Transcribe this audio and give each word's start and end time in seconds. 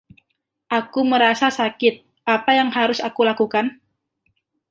Aku 0.79 0.99
merasa 1.11 1.47
sakit, 1.59 1.95
apa 2.35 2.51
yang 2.59 2.69
harus 2.77 2.97
aku 3.07 3.21
lakukan? 3.29 3.65